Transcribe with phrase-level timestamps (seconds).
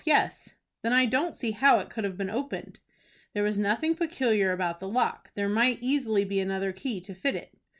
[0.03, 2.79] Yes." "Then I don't see how it could have been opened."
[3.35, 5.29] "There was nothing peculiar about the lock.
[5.35, 7.51] There might easily be another key to fit it."